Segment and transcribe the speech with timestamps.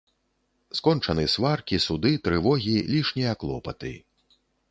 [0.77, 3.93] Скончаны сваркі, суды, трывогі, лішнія клопаты.